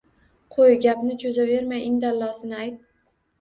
[0.53, 2.81] Qo`y, gapni cho`zavermay, indallosini ayt